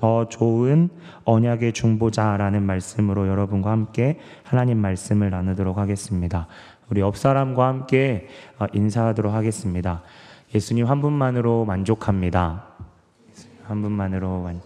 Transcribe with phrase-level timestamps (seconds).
[0.00, 0.88] 더 좋은
[1.24, 6.46] 언약의 중보자라는 말씀으로 여러분과 함께 하나님 말씀을 나누도록 하겠습니다.
[6.88, 8.26] 우리 옆 사람과 함께
[8.58, 10.02] 어, 인사하도록 하겠습니다.
[10.54, 12.64] 예수님 한 분만으로 만족합니다.
[13.64, 14.62] 한 분만으로 만...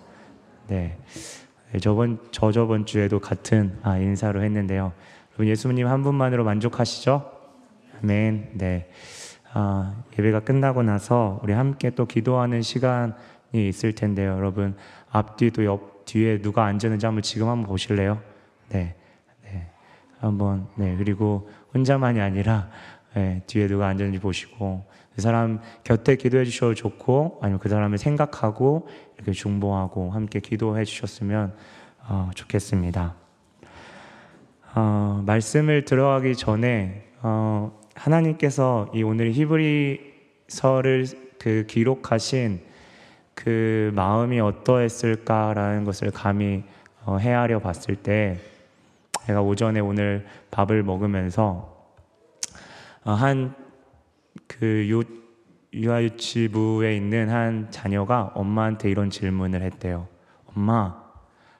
[0.68, 0.96] 네.
[1.80, 4.92] 저번 저 저번 주에도 같은 아, 인사로 했는데요.
[5.32, 7.28] 여러분 예수님 한 분만으로 만족하시죠?
[8.04, 8.50] 아멘.
[8.52, 8.88] 네.
[9.52, 13.12] 아, 예배가 끝나고 나서 우리 함께 또 기도하는 시간이
[13.54, 14.32] 있을 텐데요.
[14.32, 14.76] 여러분
[15.10, 18.20] 앞뒤도 옆 뒤에 누가 앉았는지 한번 지금 한번 보실래요?
[18.68, 18.94] 네.
[19.42, 19.70] 네.
[20.18, 20.96] 한번 네.
[20.96, 22.68] 그리고 혼자만이 아니라
[23.14, 28.88] 네, 뒤에 누가 앉았는지 보시고 그 사람 곁에 기도해 주셔도 좋고 아니면 그 사람을 생각하고
[29.16, 31.54] 이렇게 중보하고 함께 기도해 주셨으면
[32.08, 33.14] 어, 좋겠습니다.
[34.74, 41.06] 어, 말씀을 들어가기 전에 어, 하나님께서 이 오늘 히브리서를
[41.38, 42.60] 그 기록하신
[43.34, 46.64] 그 마음이 어떠했을까라는 것을 감히
[47.04, 48.38] 어, 헤아려 봤을 때
[49.26, 51.74] 제가 오전에 오늘 밥을 먹으면서
[53.04, 54.88] 어, 한그
[55.74, 60.08] 유아유치부에 있는 한 자녀가 엄마한테 이런 질문을 했대요.
[60.46, 61.02] 엄마,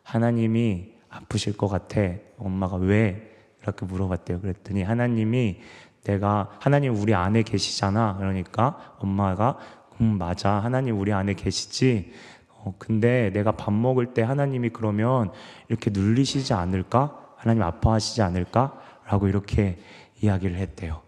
[0.03, 2.01] 하나님이 아프실 것 같아.
[2.39, 3.31] 엄마가 왜?
[3.63, 4.41] 이렇게 물어봤대요.
[4.41, 5.61] 그랬더니 하나님이
[6.05, 8.17] 내가 하나님 우리 안에 계시잖아.
[8.19, 9.57] 그러니까 엄마가
[10.00, 10.53] 음 맞아.
[10.53, 12.12] 하나님 우리 안에 계시지.
[12.48, 15.31] 어, 근데 내가 밥 먹을 때 하나님이 그러면
[15.69, 17.19] 이렇게 눌리시지 않을까?
[17.36, 18.81] 하나님 아파하시지 않을까?
[19.06, 19.78] 라고 이렇게
[20.20, 21.03] 이야기를 했대요.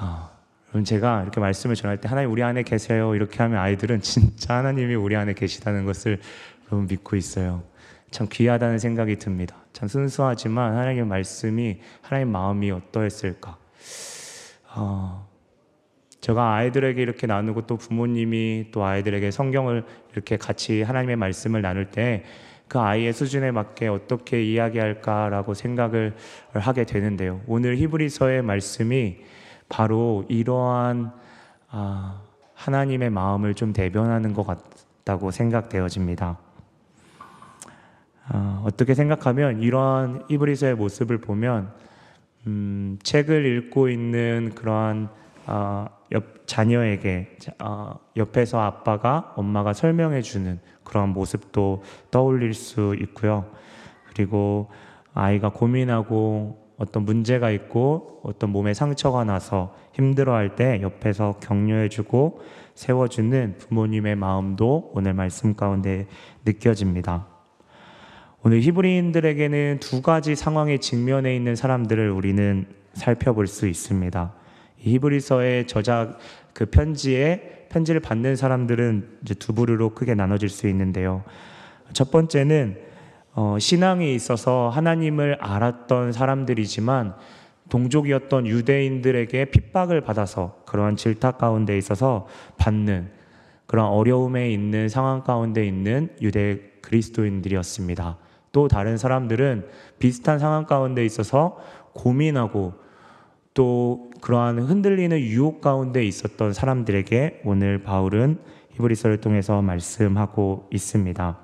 [0.00, 0.30] 어,
[0.68, 3.14] 그럼 제가 이렇게 말씀을 전할 때 하나님 우리 안에 계세요.
[3.14, 6.20] 이렇게 하면 아이들은 진짜 하나님이 우리 안에 계시다는 것을
[6.66, 7.62] 여러분 믿고 있어요.
[8.10, 9.56] 참 귀하다는 생각이 듭니다.
[9.72, 13.56] 참 순수하지만 하나님의 말씀이 하나님 마음이 어떠했을까?
[14.76, 15.28] 어,
[16.24, 22.24] 제가 아이들에게 이렇게 나누고 또 부모님이 또 아이들에게 성경을 이렇게 같이 하나님의 말씀을 나눌 때
[22.68, 26.14] 그 아이의 수준에 맞게 어떻게 이야기할까라고 생각을
[26.54, 27.40] 하게 되는데요.
[27.46, 29.18] 오늘 히브리서의 말씀이
[29.68, 31.12] 바로 이러한
[31.70, 32.20] 아,
[32.54, 36.38] 하나님의 마음을 좀 대변하는 것 같다고 생각되어집니다.
[38.32, 41.70] 어, 어떻게 생각하면 이러한 히브리서의 모습을 보면
[42.46, 45.10] 음, 책을 읽고 있는 그러한
[45.46, 53.46] 어, 옆 자녀에게 어, 옆에서 아빠가 엄마가 설명해 주는 그런 모습도 떠올릴 수 있고요.
[54.08, 54.70] 그리고
[55.12, 62.40] 아이가 고민하고 어떤 문제가 있고 어떤 몸에 상처가 나서 힘들어할 때 옆에서 격려해주고
[62.74, 66.06] 세워주는 부모님의 마음도 오늘 말씀 가운데
[66.44, 67.28] 느껴집니다.
[68.42, 74.34] 오늘 히브리인들에게는 두 가지 상황에 직면해 있는 사람들을 우리는 살펴볼 수 있습니다.
[74.84, 76.18] 히브리서의 저작
[76.52, 81.24] 그 편지에 편지를 받는 사람들은 이제 두 부류로 크게 나눠질 수 있는데요.
[81.92, 82.78] 첫 번째는
[83.34, 87.14] 어, 신앙에 있어서 하나님을 알았던 사람들이지만
[87.68, 92.28] 동족이었던 유대인들에게 핍박을 받아서 그러한 질타 가운데 있어서
[92.58, 93.10] 받는
[93.66, 98.18] 그런 어려움에 있는 상황 가운데 있는 유대 그리스도인들이었습니다.
[98.52, 99.66] 또 다른 사람들은
[99.98, 101.58] 비슷한 상황 가운데 있어서
[101.94, 102.83] 고민하고
[103.54, 108.38] 또 그러한 흔들리는 유혹 가운데 있었던 사람들에게 오늘 바울은
[108.72, 111.38] 히브리서를 통해서 말씀하고 있습니다.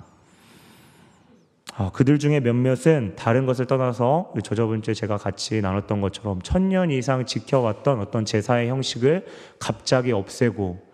[1.76, 7.24] 아, 그들 중에 몇몇은 다른 것을 떠나서 저저번 주에 제가 같이 나눴던 것처럼 천년 이상
[7.24, 9.24] 지켜왔던 어떤 제사의 형식을
[9.58, 10.90] 갑자기 없애고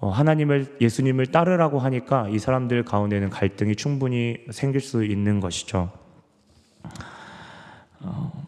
[0.00, 5.90] 어, 하나님을 예수님을 따르라고 하니까 이 사람들 가운데는 갈등이 충분히 생길 수 있는 것이죠.
[8.00, 8.47] 어,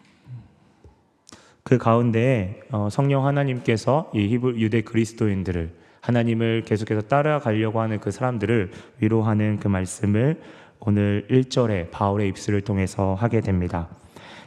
[1.71, 8.73] 그 가운데 어, 성령 하나님께서 이 히브 유대 그리스도인들을 하나님을 계속해서 따라가려고 하는 그 사람들을
[8.99, 10.41] 위로하는 그 말씀을
[10.81, 13.89] 오늘 1절에 바울의 입술을 통해서 하게 됩니다.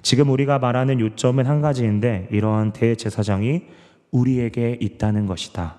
[0.01, 3.67] 지금 우리가 말하는 요점은 한 가지인데 이러한 대제사장이
[4.11, 5.77] 우리에게 있다는 것이다.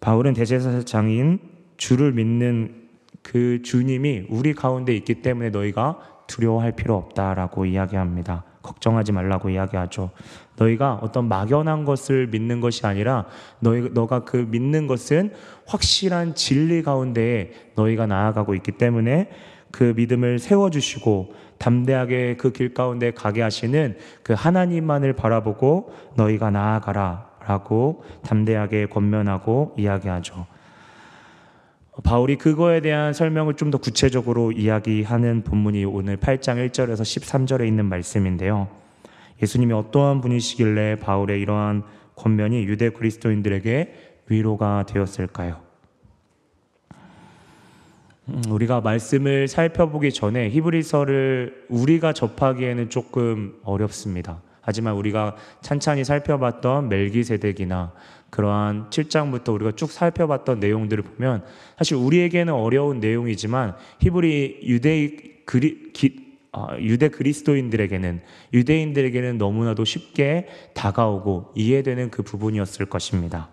[0.00, 1.38] 바울은 대제사장인
[1.76, 2.88] 주를 믿는
[3.22, 8.49] 그 주님이 우리 가운데 있기 때문에 너희가 두려워할 필요 없다라고 이야기합니다.
[8.70, 10.10] 걱정하지 말라고 이야기하죠.
[10.56, 13.26] 너희가 어떤 막연한 것을 믿는 것이 아니라
[13.58, 15.32] 너희 너가 그 믿는 것은
[15.66, 19.28] 확실한 진리 가운데에 너희가 나아가고 있기 때문에
[19.72, 28.04] 그 믿음을 세워 주시고 담대하게 그 길 가운데 가게 하시는 그 하나님만을 바라보고 너희가 나아가라라고
[28.22, 30.46] 담대하게 권면하고 이야기하죠.
[31.98, 38.68] 바울이 그거에 대한 설명을 좀 더 구체적으로 이야기하는 본문이 오늘 8장 1절에서 13절에 있는 말씀인데요.
[39.40, 41.84] 예수님이 어떠한 분이시길래 바울의 이러한
[42.16, 43.94] 권면이 유대 그리스도인들에게
[44.28, 45.60] 위로가 되었을까요?
[48.28, 54.40] 음, 우리가 말씀을 살펴보기 전에 히브리서를 우리가 접하기에는 조금 어렵습니다.
[54.62, 57.92] 하지만 우리가 찬찬히 살펴봤던 멜기세덱이나
[58.30, 61.44] 그러한 7장부터 우리가 쭉 살펴봤던 내용들을 보면
[61.76, 68.22] 사실 우리에게는 어려운 내용이지만 히브리 유대이 그리, 기, 어, 유대 그리스도인들에게는
[68.52, 73.48] 유대인들에게는 너무나도 쉽게 다가오고 이해되는 그 부분이었을 것입니다.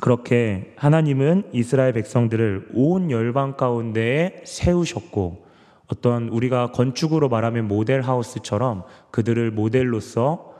[0.00, 5.46] 그렇게 하나님은 이스라엘 백성들을 온 열방 가운데에 세우셨고
[5.86, 10.51] 어떤 우리가 건축으로 말하면 모델 하우스처럼 그들을 모델로서 어,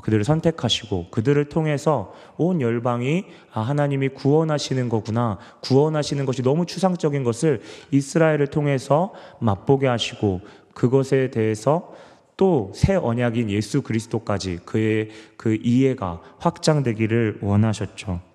[0.00, 5.38] 그들을 선택하시고 그들을 통해서 온 열방이 아, 하나님이 구원하시는 거구나.
[5.60, 7.60] 구원하시는 것이 너무 추상적인 것을
[7.90, 10.40] 이스라엘을 통해서 맛보게 하시고
[10.74, 11.92] 그것에 대해서
[12.36, 18.31] 또 새 언약인 예수 그리스도까지 그의 그 이해가 확장되기를 원하셨죠.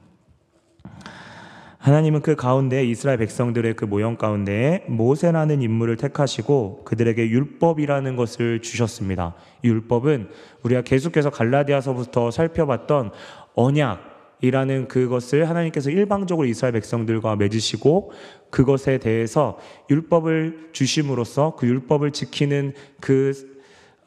[1.87, 9.35] 하나님은 그 가운데 이스라엘 백성들의 그 모형 가운데에 모세라는 인물을 택하시고 그들에게 율법이라는 것을 주셨습니다.
[9.63, 10.27] 율법은
[10.63, 13.11] 우리가 계속해서 갈라디아서부터 살펴봤던
[13.55, 18.11] 언약이라는 그것을 하나님께서 일방적으로 이스라엘 백성들과 맺으시고
[18.49, 19.57] 그것에 대해서
[19.89, 23.31] 율법을 주심으로써 그 율법을 지키는 그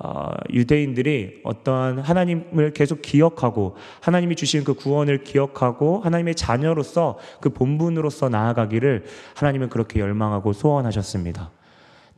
[0.03, 8.31] 어, 유대인들이 어떠한 하나님을 계속 기억하고 하나님이 주신 그 구원을 기억하고 하나님의 자녀로서 그 본분으로서
[8.31, 9.05] 나아가기를
[9.37, 11.51] 하나님은 그렇게 열망하고 소원하셨습니다.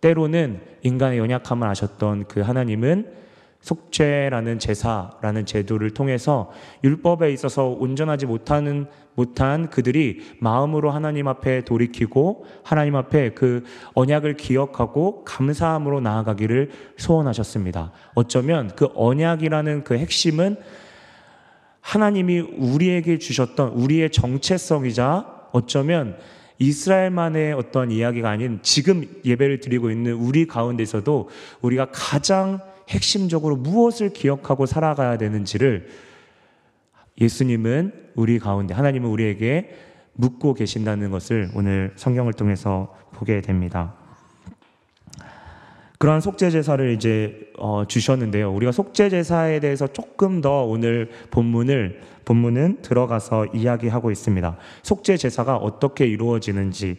[0.00, 3.22] 때로는 인간의 연약함을 아셨던 그 하나님은
[3.62, 6.50] 속죄라는 제사라는 제도를 통해서
[6.84, 13.62] 율법에 있어서 온전하지 못하는 못한 그들이 마음으로 하나님 앞에 돌이키고 하나님 앞에 그
[13.94, 17.92] 언약을 기억하고 감사함으로 나아가기를 소원하셨습니다.
[18.14, 20.56] 어쩌면 그 언약이라는 그 핵심은
[21.80, 26.16] 하나님이 우리에게 주셨던 우리의 정체성이자 어쩌면
[26.58, 31.28] 이스라엘만의 어떤 이야기가 아닌 지금 예배를 드리고 있는 우리 가운데서도
[31.60, 32.60] 우리가 가장
[32.92, 35.88] 핵심적으로 무엇을 기억하고 살아가야 되는지를
[37.20, 39.70] 예수님은 우리 가운데 하나님은 우리에게
[40.14, 43.94] 묻고 계신다는 것을 오늘 성경을 통해서 보게 됩니다.
[45.98, 48.52] 그러한 속죄 제사를 이제 어, 주셨는데요.
[48.52, 54.56] 우리가 속죄 제사에 대해서 조금 더 오늘 본문을 본문은 들어가서 이야기하고 있습니다.
[54.82, 56.98] 속죄 제사가 어떻게 이루어지는지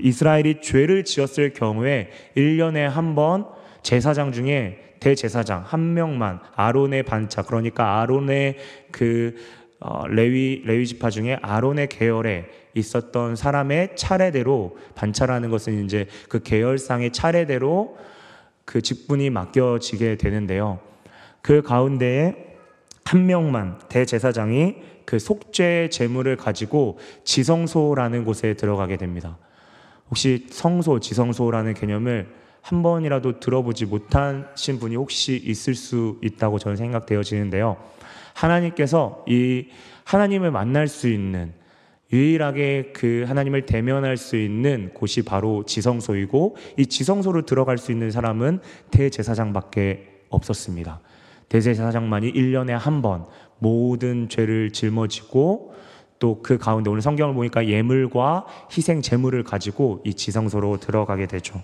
[0.00, 3.46] 이스라엘이 죄를 지었을 경우에 1년에 한 번
[3.82, 8.56] 제사장 중에 대제사장 한 명만 아론의 반차 그러니까 아론의
[8.90, 9.34] 그
[9.78, 17.12] 어, 레위 레위 지파 중에 아론의 계열에 있었던 사람의 차례대로 반차라는 것은 이제 그 계열상의
[17.12, 17.98] 차례대로
[18.64, 20.80] 그 직분이 맡겨지게 되는데요.
[21.42, 22.34] 그 가운데에
[23.04, 29.36] 한 명만 대제사장이 그 속죄 제물을 가지고 지성소라는 곳에 들어가게 됩니다.
[30.08, 37.76] 혹시 성소, 지성소라는 개념을 한 번이라도 들어보지 못하신 분이 혹시 있을 수 있다고 저는 생각되어지는데요.
[38.32, 39.66] 하나님께서 이
[40.04, 41.52] 하나님을 만날 수 있는
[42.10, 48.60] 유일하게 그 하나님을 대면할 수 있는 곳이 바로 지성소이고 이 지성소로 들어갈 수 있는 사람은
[48.90, 51.00] 대제사장밖에 없었습니다.
[51.50, 53.26] 대제사장만이 1년에 한 번
[53.58, 55.74] 모든 죄를 짊어지고
[56.18, 61.60] 또 그 가운데 오늘 성경을 보니까 예물과 희생 제물을 가지고 이 지성소로 들어가게 되죠.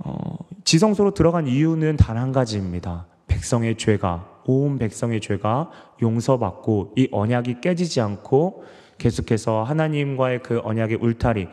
[0.00, 3.06] 어, 지성소로 들어간 이유는 단 한 가지입니다.
[3.26, 5.70] 백성의 죄가 온 백성의 죄가
[6.02, 8.64] 용서받고 이 언약이 깨지지 않고
[8.98, 11.48] 계속해서 하나님과의 그 언약의 울타리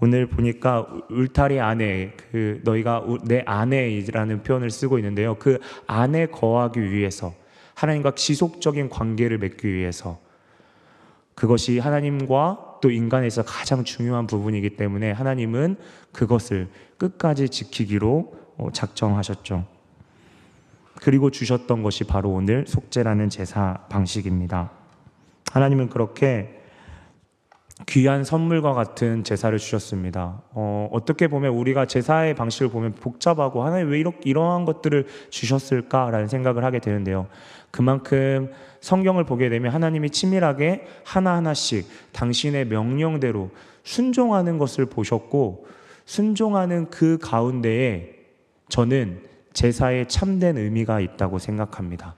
[0.00, 5.36] 오늘 보니까 울타리 안에 그 너희가 내 안에라는 표현을 쓰고 있는데요.
[5.38, 7.32] 그 안에 거하기 위해서
[7.74, 10.18] 하나님과 지속적인 관계를 맺기 위해서
[11.34, 15.76] 그것이 하나님과 또 인간에서 가장 중요한 부분이기 때문에 하나님은
[16.12, 16.68] 그것을
[17.02, 19.64] 끝까지 지키기로 어, 작정하셨죠.
[20.96, 24.70] 그리고 주셨던 것이 바로 오늘 속죄라는 제사 방식입니다.
[25.52, 26.60] 하나님은 그렇게
[27.88, 30.42] 귀한 선물과 같은 제사를 주셨습니다.
[30.52, 36.62] 어, 어떻게 보면 우리가 제사의 방식을 보면 복잡하고 하나님 왜 이렇게 이러한 것들을 주셨을까라는 생각을
[36.62, 37.26] 하게 되는데요.
[37.72, 43.50] 그만큼 성경을 보게 되면 하나님이 치밀하게 하나하나씩 당신의 명령대로
[43.82, 45.66] 순종하는 것을 보셨고
[46.12, 48.10] 순종하는 그 가운데에
[48.68, 49.22] 저는
[49.54, 52.16] 제사에 참된 의미가 있다고 생각합니다.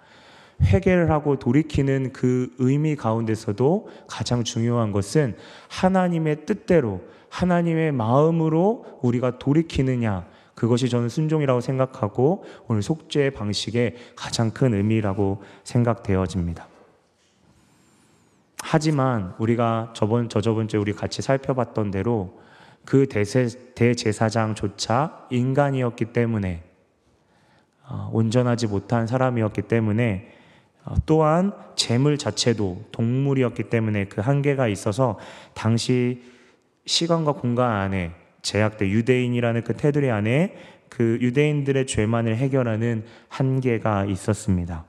[0.63, 5.37] 회개를 하고 돌이키는 그 의미 가운데서도 가장 중요한 것은
[5.69, 14.75] 하나님의 뜻대로 하나님의 마음으로 우리가 돌이키느냐 그것이 저는 순종이라고 생각하고 오늘 속죄 방식의 가장 큰
[14.75, 16.67] 의미라고 생각되어집니다.
[18.59, 22.43] 하지만 우리가 저번 저저번 주에 우리 같이 살펴봤던 대로
[22.85, 26.63] 그 대세, 대제사장조차 인간이었기 때문에
[27.87, 30.33] 어, 온전하지 못한 사람이었기 때문에
[30.85, 35.19] 어, 또한 재물 자체도 동물이었기 때문에 그 한계가 있어서
[35.55, 36.23] 당시
[36.87, 38.13] 시간과 공간 안에
[38.43, 40.55] 제약돼 유대인이라는 그 테두리 안에
[40.89, 44.85] 그 유대인들의 죄만을 해결하는 한계가 있었습니다.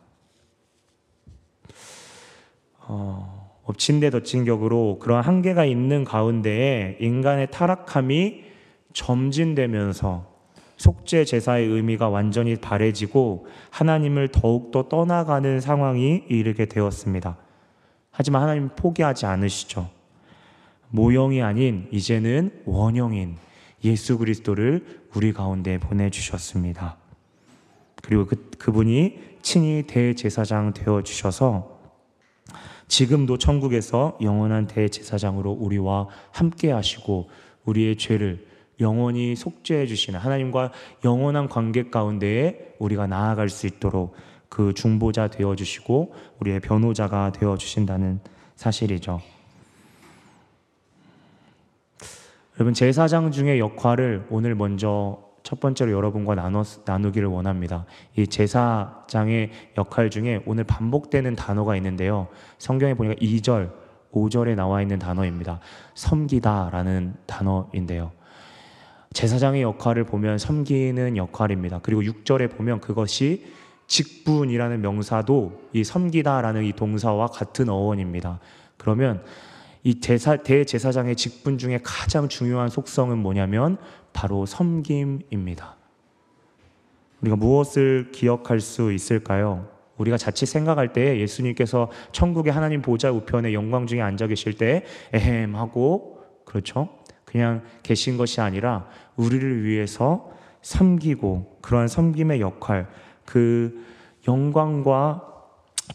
[2.80, 8.44] 어, 엎친 데 덮친 격으로 그런 한계가 있는 가운데에 인간의 타락함이
[8.94, 10.34] 점진되면서
[10.78, 17.38] 속죄 제사의 의미가 완전히 바래지고 하나님을 더욱더 떠나가는 상황이 이르게 되었습니다.
[18.12, 19.90] 하지만 하나님 포기하지 않으시죠.
[20.90, 23.38] 모형이 아닌 이제는 원형인
[23.84, 26.98] 예수 그리스도를 우리 가운데 보내주셨습니다.
[28.02, 31.75] 그리고 그, 그분이 친히 대제사장 되어 주셔서
[32.88, 37.30] 지금도 천국에서 영원한 대제사장으로 우리와 함께 하시고
[37.66, 38.46] 우리의 죄를
[38.80, 40.72] 영원히 속죄해 주시는 하나님과
[41.04, 44.16] 영원한 관계 가운데에 우리가 나아갈 수 있도록
[44.50, 48.20] 그 중보자 되어 주시고 우리의 변호자가 되어 주신다는
[48.56, 49.22] 사실이죠.
[52.58, 57.86] 여러분 제사장 중의 역할을 오늘 먼저 첫 번째로 여러분과 나눠, 나누기를 원합니다.
[58.18, 62.28] 이 제사장의 역할 중에 오늘 반복되는 단어가 있는데요.
[62.58, 63.72] 성경에 보니까 2절,
[64.12, 65.60] 5절에 나와 있는 단어입니다.
[65.94, 68.12] 섬기다라는 단어인데요.
[69.14, 71.80] 제사장의 역할을 보면 섬기는 역할입니다.
[71.84, 73.46] 그리고 6절에 보면 그것이
[73.86, 78.40] 직분이라는 명사도 이 섬기다라는 이 동사와 같은 어원입니다.
[78.78, 79.24] 그러면
[79.84, 83.78] 이 제사, 대제사장의 직분 중에 가장 중요한 속성은 뭐냐면
[84.16, 85.76] 바로 섬김입니다.
[87.22, 89.68] 우리가 무엇을 기억할 수 있을까요?
[89.98, 95.56] 우리가 자칫 생각할 때 예수님께서 천국의 하나님 보좌 우편에 영광 중에 앉아 계실 때 에헴
[95.56, 96.90] 하고 그렇죠?
[97.26, 100.32] 그냥 계신 것이 아니라 우리를 위해서
[100.62, 102.88] 섬기고 그러한 섬김의 역할
[103.26, 103.84] 그
[104.28, 105.24] 영광과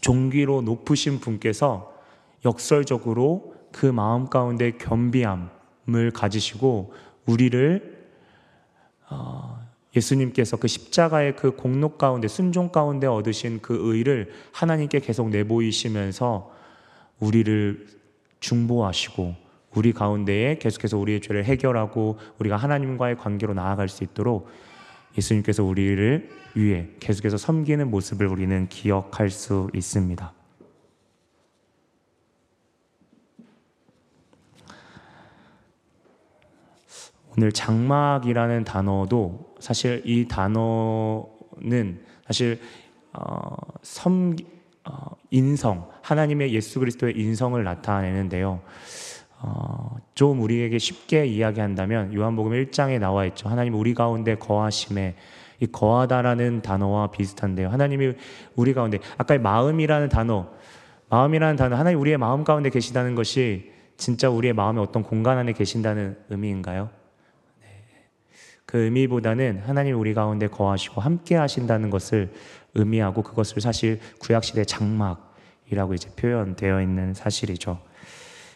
[0.01, 1.91] 종기로 높으신 분께서
[2.45, 6.93] 역설적으로 그 마음 가운데 겸비함을 가지시고
[7.25, 7.90] 우리를 어,
[9.95, 16.51] 예수님께서 그 십자가의 그 공로 가운데 순종 가운데 얻으신 그 의를 하나님께 계속 내보이시면서
[17.19, 17.87] 우리를
[18.39, 19.35] 중보하시고
[19.75, 24.49] 우리 가운데에 계속해서 우리의 죄를 해결하고 우리가 하나님과의 관계로 나아갈 수 있도록
[25.17, 30.33] 예수님께서 우리를 위해 계속해서 섬기는 모습을 우리는 기억할 수 있습니다.
[37.37, 42.59] 오늘 장막이라는 단어도 사실 이 단어는 사실
[43.13, 44.35] 어, 섬
[44.83, 48.61] 어, 인성 하나님의 예수 그리스도의 인성을 나타내는데요.
[49.39, 53.49] 어, 좀 우리에게 쉽게 이야기한다면 요한복음 1장에 나와 있죠.
[53.49, 55.15] 하나님 우리 가운데 거하심에
[55.61, 57.69] 이 거하다라는 단어와 비슷한데요.
[57.69, 58.13] 하나님이
[58.55, 60.49] 우리 가운데 아까 마음이라는 단어
[61.09, 66.17] 마음이라는 단어 하나님 우리의 마음 가운데 계시다는 것이 진짜 우리의 마음의 어떤 공간 안에 계신다는
[66.29, 67.00] 의미인가요?
[68.71, 72.31] 그 의미보다는 하나님 우리 가운데 거하시고 함께 하신다는 것을
[72.73, 77.81] 의미하고 그것을 사실 구약시대 장막이라고 이제 표현되어 있는 사실이죠.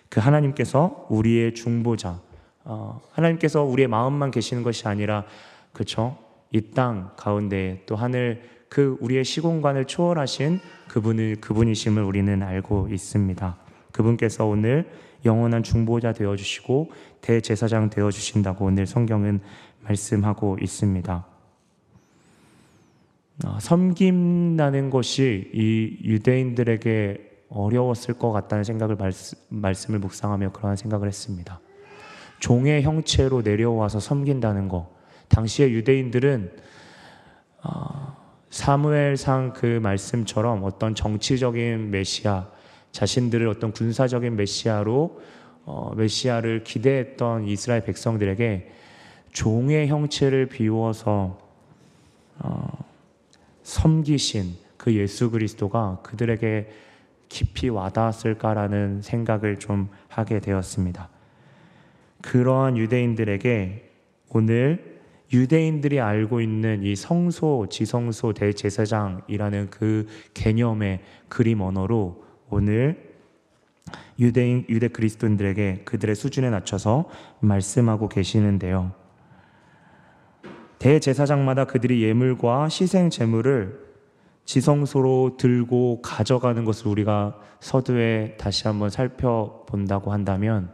[0.08, 2.22] 그 하나님께서 우리의 중보자,
[2.64, 5.26] 어, 하나님께서 우리의 마음만 계시는 것이 아니라,
[5.74, 6.18] 그렇죠?
[6.54, 13.58] 이땅 가운데 또 하늘 그 우리의 시공간을 초월하신 그분을 그분이심을 우리는 알고 있습니다.
[13.92, 14.90] 그분께서 오늘
[15.26, 16.92] 영원한 중보자 되어 주시고
[17.22, 19.42] 대제사장 되어 주신다고 오늘 성경은
[19.86, 21.26] 말씀하고 있습니다.
[23.46, 28.98] 어, 섬김다는 것이 이 유대인들에게 어려웠을 것 같다는 생각을
[29.50, 31.60] 말씀, 을 묵상하며 그러한 생각을 했습니다.
[32.40, 34.90] 종의 형체로 내려와서 섬긴다는 것.
[35.30, 36.52] 당시의 유대인들은
[37.64, 38.16] 어,
[38.50, 42.48] 사무엘상 그 말씀처럼 어떤 정치적인 메시아,
[42.92, 45.20] 자신들을 어떤 군사적인 메시아로
[45.66, 48.72] 어, 메시아를 기대했던 이스라엘 백성들에게
[49.36, 51.38] 종의 형체를 비워서
[52.40, 52.86] 어,
[53.64, 56.70] 섬기신 그 예수 그리스도가 그들에게
[57.28, 61.10] 깊이 와닿았을까라는 생각을 좀 하게 되었습니다.
[62.22, 63.92] 그러한 유대인들에게
[64.30, 65.02] 오늘
[65.34, 73.14] 유대인들이 알고 있는 이 성소, 지성소, 대제사장이라는 그 개념의 그림 언어로 오늘
[74.18, 77.10] 유대인, 유대 그리스도인들에게 그들의 수준에 낮춰서
[77.42, 79.05] 말씀하고 계시는데요.
[80.80, 83.86] 대제사장마다 그들이 예물과 희생 제물을
[84.46, 90.70] 지성소로 들고 가져가는 것을 우리가 서두에 다시 한번 살펴본다고 한다면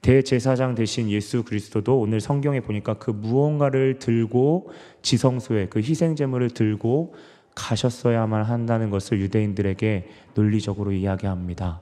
[0.00, 4.70] 대제사장 대신 예수 그리스도도 오늘 성경에 보니까 그 무언가를 들고
[5.02, 7.14] 지성소에 그 희생 제물을 들고
[7.54, 11.80] 가셨어야만 한다는 것을 유대인들에게 논리적으로 이야기합니다.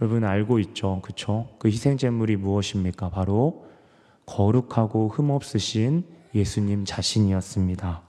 [0.00, 1.00] 여러분 알고 있죠.
[1.02, 1.48] 그쵸?
[1.58, 3.10] 그 희생 제물이 무엇입니까?
[3.10, 3.66] 바로
[4.26, 6.04] 거룩하고 흠없으신
[6.34, 8.02] 예수님 자신이었습니다.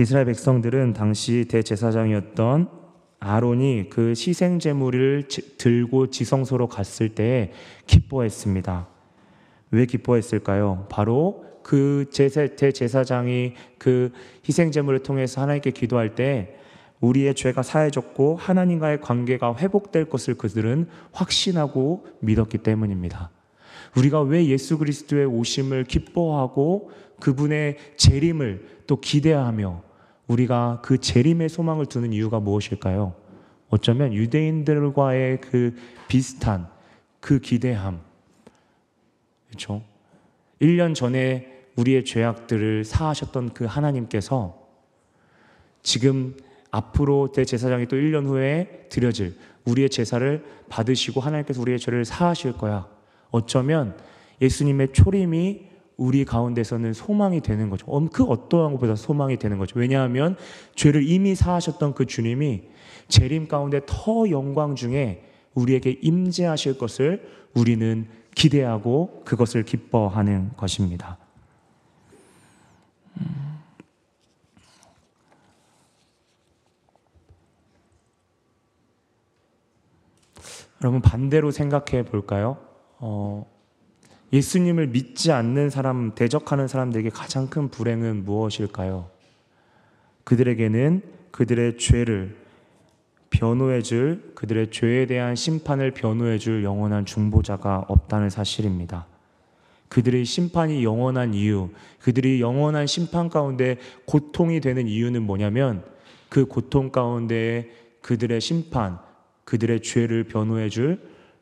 [0.00, 2.70] 이스라엘 백성들은 당시 대제사장이었던
[3.20, 7.52] 아론이 그 희생 제물을 들고 지성소로 갔을 때
[7.86, 8.88] 기뻐했습니다.
[9.72, 10.86] 왜 기뻐했을까요?
[10.88, 14.12] 바로 그 대제사장이 그
[14.48, 16.56] 희생 제물을 통해서 하나님께 기도할 때
[17.00, 23.30] 우리의 죄가 사해졌고 하나님과의 관계가 회복될 것을 그들은 확신하고 믿었기 때문입니다.
[23.96, 26.90] 우리가 왜 예수 그리스도의 오심을 기뻐하고
[27.20, 29.82] 그분의 재림을 또 기대하며
[30.26, 33.14] 우리가 그 재림의 소망을 두는 이유가 무엇일까요?
[33.70, 35.74] 어쩌면 유대인들과의 그
[36.06, 36.68] 비슷한
[37.20, 38.00] 그 기대함.
[39.48, 39.82] 그렇죠?
[40.60, 44.58] 1년 전에 우리의 죄악들을 사하셨던 그 하나님께서
[45.82, 46.36] 지금
[46.70, 52.86] 앞으로 대제사장이 또 1년 후에 드려질 우리의 제사를 받으시고 하나님께서 우리의 죄를 사하실 거야.
[53.30, 53.96] 어쩌면
[54.40, 57.86] 예수님의 초림이 우리 가운데서는 소망이 되는 거죠.
[58.12, 59.78] 그 어떠한 것보다 소망이 되는 거죠.
[59.78, 60.36] 왜냐하면
[60.76, 62.62] 죄를 이미 사하셨던 그 주님이
[63.08, 71.18] 재림 가운데 더 영광 중에 우리에게 임재하실 것을 우리는 기대하고 그것을 기뻐하는 것입니다.
[80.82, 82.58] 여러분 반대로 생각해 볼까요?
[82.98, 83.46] 어,
[84.32, 89.08] 예수님을 믿지 않는 사람, 대적하는 사람들에게 가장 큰 불행은 무엇일까요?
[90.24, 92.36] 그들에게는 그들의 죄를
[93.30, 99.06] 변호해 줄, 그들의 죄에 대한 심판을 변호해 줄 영원한 중보자가 없다는 사실입니다.
[99.88, 105.82] 그들의 심판이 영원한 이유, 그들이 영원한 심판 가운데 고통이 되는 이유는 뭐냐면
[106.28, 107.70] 그 고통 가운데
[108.02, 108.98] 그들의 심판,
[109.48, 111.00] 그들의 죄를 변호해 줄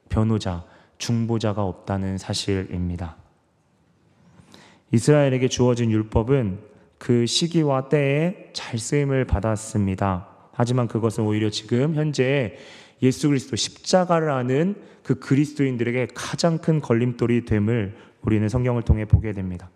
[0.09, 0.65] 변호자,
[0.97, 3.17] 중보자가 없다는 사실입니다.
[4.93, 6.61] 이스라엘에게 주어진 율법은
[6.99, 10.29] 그 시기와 때에 잘 쓰임을 받았습니다.
[10.53, 12.57] 하지만 그것은 오히려 지금 현재
[13.03, 19.69] 예수 그리스도 십자가를 아는 그 그리스도인들에게 가장 큰 걸림돌이 됨을 우리는 성경을 통해 보게 됩니다.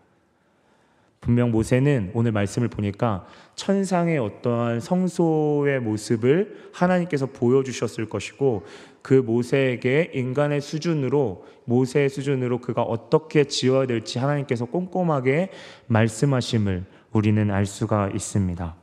[1.21, 3.27] 분명 모세는 오늘 말씀을 보니까
[3.61, 8.64] 천상의 어떠한 성소의 모습을 하나님께서 보여주셨을 것이고
[9.03, 15.51] 그 모세에게 인간의 수준으로 모세의 수준으로 그가 어떻게 지어야 될지 하나님께서 꼼꼼하게
[15.88, 18.77] 말씀하심을 우리는 알 수가 있습니다.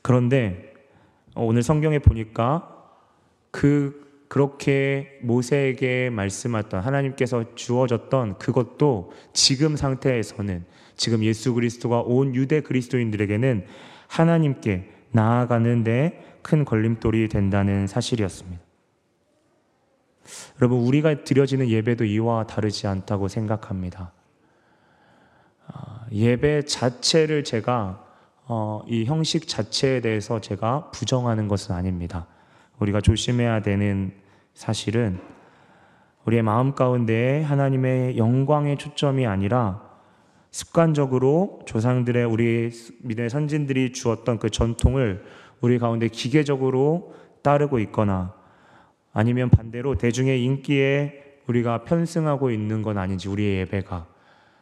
[0.00, 0.72] 그런데
[1.34, 2.74] 오늘 성경에 보니까
[3.50, 10.64] 그 그렇게 모세에게 말씀했던 하나님께서 주어졌던 그것도 지금 상태에서는
[10.96, 13.66] 지금 예수 그리스도가 온 유대 그리스도인들에게는
[14.08, 18.62] 하나님께 나아가는데 큰 걸림돌이 된다는 사실이었습니다.
[20.60, 24.12] 여러분, 우리가 드려지는 예배도 이와 다르지 않다고 생각합니다.
[25.68, 28.04] 아, 예배 자체를 제가
[28.48, 32.26] 어, 이 형식 자체에 대해서 제가 부정하는 것은 아닙니다.
[32.78, 34.12] 우리가 조심해야 되는
[34.54, 35.18] 사실은
[36.24, 39.86] 우리의 마음 가운데 하나님의 영광의 초점이 아니라
[40.50, 42.70] 습관적으로 조상들의 우리
[43.02, 45.24] 믿음의 선진들이 주었던 그 전통을
[45.60, 48.34] 우리 가운데 기계적으로 따르고 있거나
[49.12, 54.06] 아니면 반대로 대중의 인기에 우리가 편승하고 있는 건 아닌지 우리의 예배가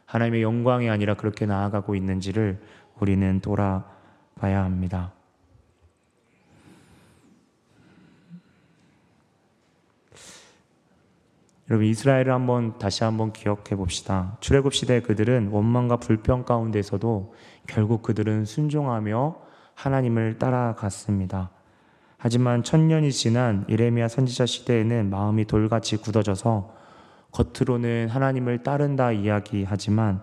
[0.05, 2.61] 하나님의 영광이 아니라 그렇게 나아가고 있는지를
[3.01, 5.14] 우리는 돌아봐야 합니다.
[11.71, 14.37] 여러분 이스라엘을 한번 다시 한번 기억해 봅시다.
[14.41, 17.35] 출애굽 시대 그들은 원망과 불평 가운데서도
[17.67, 19.37] 결국 그들은 순종하며
[19.75, 21.51] 하나님을 따라갔습니다.
[22.19, 26.75] 하지만 천년이 지난 이레미야 선지자 시대에는 마음이 돌같이 굳어져서
[27.33, 30.23] 겉으로는 하나님을 따른다 이야기하지만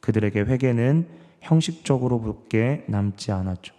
[0.00, 1.08] 그들에게 회개는
[1.40, 3.74] 형식적으로밖에 남지 않았죠.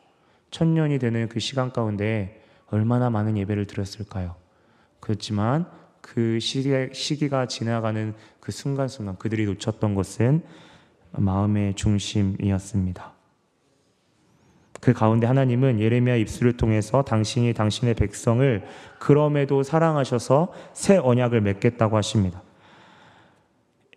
[0.49, 4.35] 천년이 되는 그 시간 가운데 얼마나 많은 예배를 드렸을까요?
[4.99, 5.67] 그렇지만
[6.05, 10.43] 그 시기, 시기가 지나가는 그 순간순간 그들이 놓쳤던 것은
[11.13, 13.11] 마음의 중심이었습니다.
[14.81, 18.63] 그 가운데 하나님은 예레미야 입술을 통해서 당신이 당신의 백성을
[18.99, 22.43] 그럼에도 사랑하셔서 새 언약을 맺겠다고 하십니다.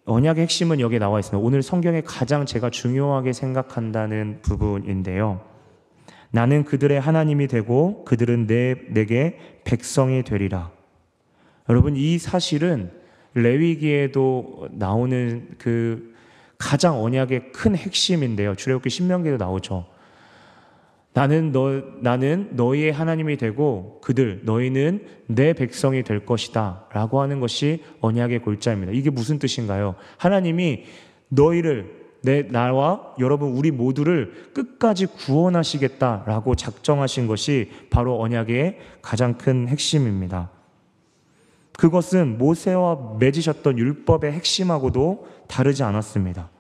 [0.07, 1.47] 언약의 핵심은 여기에 나와 있습니다.
[1.47, 5.43] 오늘 성경에 가장 제가 중요하게 생각한다는 부분인데요.
[6.31, 10.78] 나는 그들의 하나님이 되고 그들은 내, 내게 백성이 되리라.
[11.69, 12.91] 여러분, 이 사실은
[13.35, 16.15] 레위기에도 나오는 그
[16.57, 18.55] 가장 언약의 큰 핵심인데요.
[18.55, 19.87] 출애굽기 신명기도 나오죠.
[21.15, 28.41] 나는 너 나는 너희의 하나님이 되고 그들 너희는 내 백성이 될 것이다라고 하는 것이 언약의
[28.43, 28.93] 골자입니다.
[28.93, 29.95] 이게 무슨 뜻인가요?
[30.17, 30.85] 하나님이
[31.29, 40.51] 너희를 내 나와 여러분 우리 모두를 끝까지 구원하시겠다라고 작정하신 것이 바로 언약의 가장 큰 핵심입니다.
[41.79, 46.51] 그것은 모세와 맺으셨던 율법의 핵심하고도 다르지 않았습니다.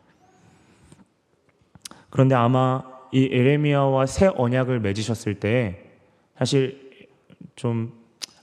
[2.08, 5.90] 그런데 아마 이 에레미야와 새 언약을 맺으셨을 때
[6.38, 7.08] 사실
[7.56, 7.92] 좀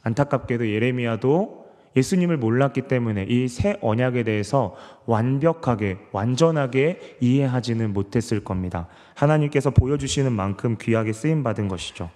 [0.04, 8.90] 안타깝게도 예레미야도 예수님을 몰랐기 때문에 이 새 언약에 대해서 완벽하게 완전하게 이해하지는 못했을 겁니다.
[9.14, 12.10] 하나님께서 보여주시는 만큼 귀하게 쓰임 받은 것이죠.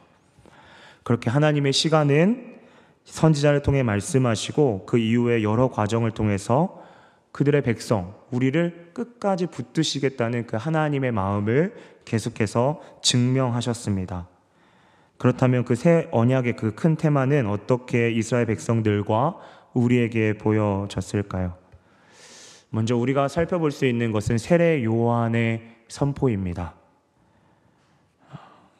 [1.03, 2.48] 그렇게 하나님의 시간은
[3.09, 6.81] 선지자를 통해 말씀하시고 그 이후에 여러 과정을 통해서
[7.31, 14.27] 그들의 백성, 우리를 끝까지 붙드시겠다는 그 하나님의 마음을 계속해서 증명하셨습니다.
[15.17, 19.35] 그렇다면 그 새 언약의 그 큰 테마는 어떻게 이스라엘 백성들과
[19.73, 21.55] 우리에게 보여졌을까요?
[22.69, 26.75] 먼저 우리가 살펴볼 수 있는 것은 세례 요한의 선포입니다.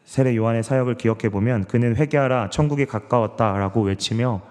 [0.09, 4.41] 세례 요한의 사역을 기억해 보면 그는 회개하라 천국이 가까웠다라고 외치며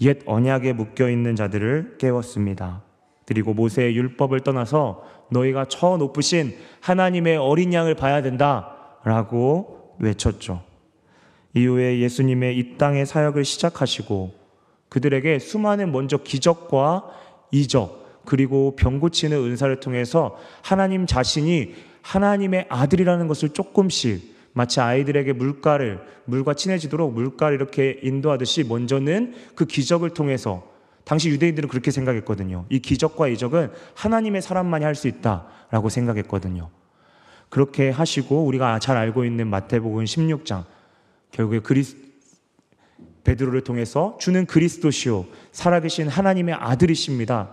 [0.00, 2.80] 옛 언약에 묶여 있는 자들을 깨웠습니다.
[3.26, 10.62] 그리고 모세의 율법을 떠나서 너희가 저 높으신 하나님의 어린 양을 봐야 된다라고 외쳤죠.
[11.52, 14.32] 이후에 예수님의 이 땅의 사역을 시작하시고
[14.88, 17.04] 그들에게 수많은 먼저 기적과
[17.50, 26.02] 이적 그리고 병 고치는 은사를 통해서 하나님 자신이 하나님의 아들이라는 것을 조금씩 마치 아이들에게 물가를
[26.26, 30.70] 물과 친해지도록 물가를 이렇게 인도하듯이 먼저는 그 기적을 통해서
[31.04, 32.66] 당시 유대인들은 그렇게 생각했거든요.
[32.68, 36.68] 이 기적과 이적은 하나님의 사람만이 할 수 있다라고 생각했거든요.
[37.48, 40.66] 그렇게 하시고 우리가 잘 알고 있는 마태복음 16장
[41.30, 41.96] 결국에 그리스
[43.24, 47.48] 베드로를 통해서 주는 그리스도시요 살아계신 하나님의 아들이십니다.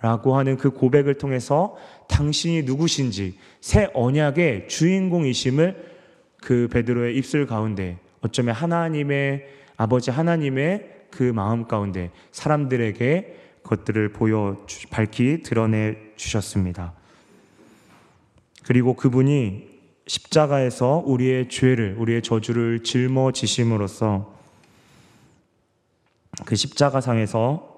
[0.00, 1.76] 라고 하는 그 고백을 통해서
[2.08, 5.99] 당신이 누구신지 새 언약의 주인공이심을
[6.42, 15.42] 그 베드로의 입술 가운데 어쩌면 하나님의 아버지 하나님의 그 마음 가운데 사람들에게 것들을 보여 밝히
[15.42, 16.94] 드러내 주셨습니다.
[18.64, 19.68] 그리고 그분이
[20.06, 24.34] 십자가에서 우리의 죄를 우리의 저주를 짊어지심으로써
[26.44, 27.70] 그 십자가상에서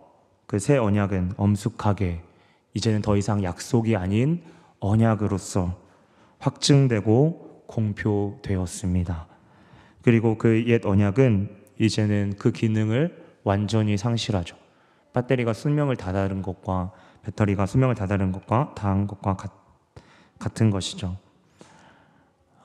[0.53, 2.21] 그 새 언약은 엄숙하게
[2.75, 4.43] 이제는 더 이상 약속이 아닌
[4.81, 5.81] 언약으로서
[6.41, 9.27] 확증되고 공표되었습니다.
[10.03, 14.57] 그리고 그 옛 언약은 이제는 그 기능을 완전히 상실하죠.
[15.15, 16.93] 배터리가 수명을 다다른 것과
[17.25, 19.53] 배터리가 수명을 다다른 것과 다한 것과 같,
[20.39, 21.17] 같은 것이죠.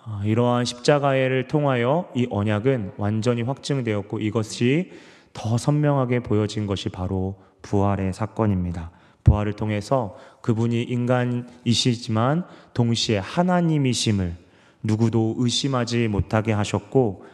[0.04, 4.91] 아, 이러한 십자가를 통하여 이 언약은 완전히 확증되었고 이것이
[5.34, 8.91] 더 선명하게 보여진 것이 바로 부활의 사건입니다.
[9.24, 14.47] 부활을 통해서 그분이 인간이시지만 동시에 하나님이심을
[14.84, 17.26] 누구도 의심하지 못하게 하셨고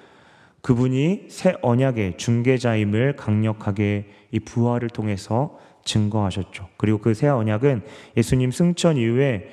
[0.61, 6.69] 그분이 새 언약의 중개자임을 강력하게 이 부활을 통해서 증거하셨죠.
[6.77, 7.83] 그리고 그 새 언약은
[8.15, 9.49] 예수님 승천 이후에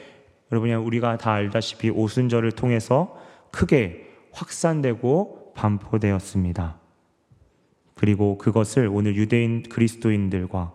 [0.52, 3.16] 여러분이 우리가 다 알다시피 오순절을 통해서
[3.50, 6.78] 크게 확산되고 반포되었습니다.
[7.94, 10.72] 그리고 그것을 오늘 유대인 그리스도인들과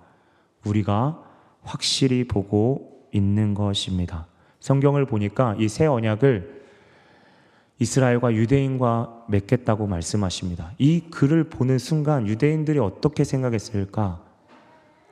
[0.65, 1.23] 우리가
[1.63, 4.27] 확실히 보고 있는 것입니다.
[4.59, 6.64] 성경을 보니까 이 새 언약을
[7.79, 10.71] 이스라엘과 유대인과 맺겠다고 말씀하십니다.
[10.77, 14.23] 이 글을 보는 순간 유대인들이 어떻게 생각했을까?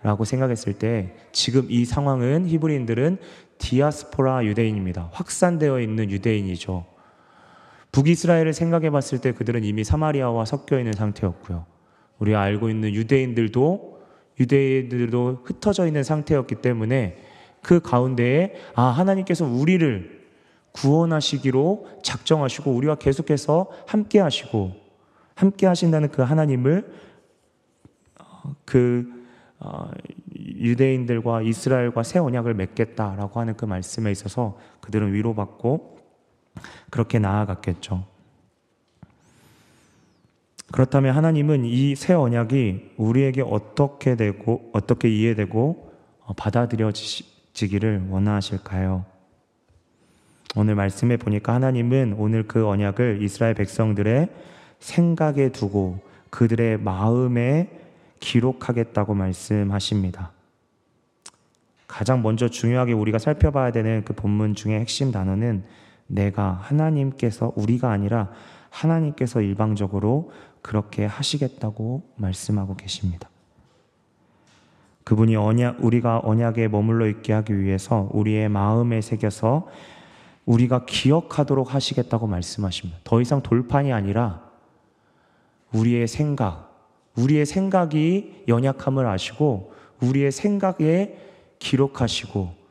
[0.01, 3.17] 라고 생각했을 때 지금 이 상황은 히브리인들은
[3.57, 5.09] 디아스포라 유대인입니다.
[5.13, 6.85] 확산되어 있는 유대인이죠.
[7.91, 11.65] 북이스라엘을 생각해 봤을 때 그들은 이미 사마리아와 섞여 있는 상태였고요.
[12.19, 14.01] 우리가 알고 있는 유대인들도
[14.39, 17.17] 유대인들도 흩어져 있는 상태였기 때문에
[17.61, 20.22] 그 가운데에 아 하나님께서 우리를
[20.73, 24.73] 구원하시기로 작정하시고 우리와 계속해서 함께 하시고
[25.35, 26.93] 함께 하신다는 그 하나님을
[28.19, 29.11] 어, 그
[29.59, 29.89] 어,
[30.35, 35.97] 유대인들과 이스라엘과 새 언약을 맺겠다라고 하는 그 말씀에 있어서 그들은 위로받고
[36.89, 38.05] 그렇게 나아갔겠죠.
[40.71, 45.93] 그렇다면 하나님은 이 새 언약이 우리에게 어떻게 되고 어떻게 이해되고
[46.25, 49.05] 어, 받아들여지 이루어지기를 원하실까요?
[50.55, 54.29] 오늘 말씀에 보니까 하나님은 오늘 그 언약을 이스라엘 백성들의
[54.79, 57.69] 생각에 두고 그들의 마음에
[58.19, 60.31] 기록하겠다고 말씀하십니다.
[61.87, 65.63] 가장 먼저 중요하게 우리가 살펴봐야 되는 그 본문 중에 핵심 단어는
[66.07, 68.29] 내가 하나님께서 우리가 아니라
[68.69, 73.29] 하나님께서 일방적으로 그렇게 하시겠다고 말씀하고 계십니다.
[75.03, 79.67] 그분이 언약 우리가 언약에 머물러 있게 하기 위해서 우리의 마음에 새겨서
[80.45, 82.99] 우리가 기억하도록 하시겠다고 말씀하십니다.
[83.03, 84.43] 더 이상 돌판이 아니라
[85.73, 91.17] 우리의 생각, 우리의 생각이 연약함을 아시고 우리의 생각에
[91.59, 92.63] 기록하시고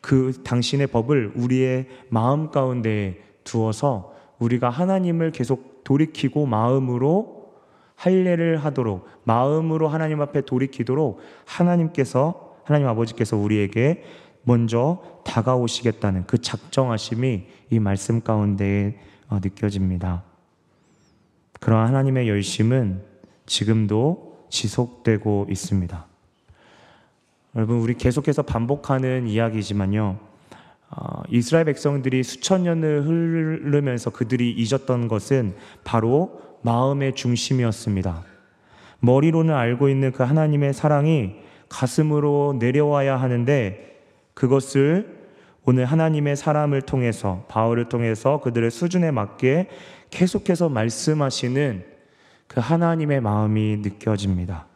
[0.00, 7.52] 그 당신의 법을 우리의 마음 가운데 두어서 우리가 하나님을 계속 돌이키고 마음으로
[7.94, 14.02] 할례를 하도록 마음으로 하나님 앞에 돌이키도록 하나님께서 하나님 아버지께서 우리에게
[14.50, 20.24] 먼저 다가오시겠다는 그 작정하심이 이 말씀 가운데 어, 느껴집니다.
[21.60, 23.00] 그러한 하나님의 열심은
[23.46, 26.04] 지금도 지속되고 있습니다.
[27.54, 30.18] 여러분, 우리 계속해서 반복하는 이야기지만요.
[30.90, 38.24] 어, 이스라엘 백성들이 수천 년을 흐르면서 그들이 잊었던 것은 바로 마음의 중심이었습니다.
[38.98, 41.36] 머리로는 알고 있는 그 하나님의 사랑이
[41.68, 43.89] 가슴으로 내려와야 하는데
[44.34, 45.20] 그것을
[45.64, 49.68] 오늘 하나님의 사람을 통해서 바울을 통해서 그들의 수준에 맞게
[50.10, 51.84] 계속해서 말씀하시는
[52.46, 54.66] 그 하나님의 마음이 느껴집니다.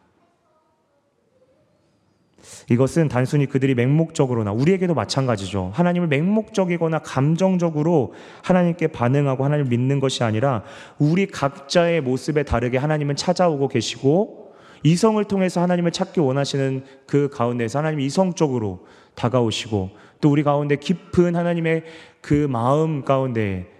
[2.70, 5.72] 이것은 단순히 그들이 맹목적으로나 우리에게도 마찬가지죠.
[5.74, 10.62] 하나님을 맹목적이거나 감정적으로 하나님께 반응하고 하나님을 믿는 것이 아니라
[10.98, 18.00] 우리 각자의 모습에 다르게 하나님은 찾아오고 계시고 이성을 통해서 하나님을 찾기 원하시는 그 가운데서 하나님
[18.00, 21.85] 이성적으로 다가오시고 또 우리 가운데 깊은 하나님의
[22.20, 23.70] 그 마음 가운데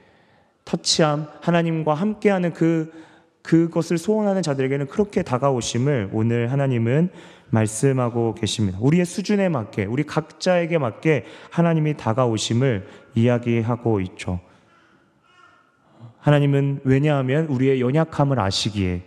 [0.65, 2.93] 터치함 하나님과 함께하는 그
[3.43, 7.11] 그것을 소원하는 자들에게는 그렇게 다가오심을 오늘 하나님은
[7.51, 8.79] 말씀하고 계십니다.
[8.81, 14.41] 우리의 수준에 맞게, 우리 각자에게 맞게 하나님이 다가오심을 이야기하고 있죠.
[16.21, 19.03] 하나님은 왜냐하면 우리의 연약함을 아시기에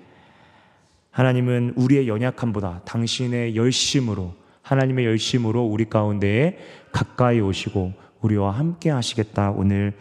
[1.09, 4.35] 하나님은 우리의 연약함보다 당신의 열심으로
[4.67, 6.57] 하나님의 열심으로 우리 가운데에
[6.91, 9.93] 가까이 오시고 우리와 함께 하시겠다 오늘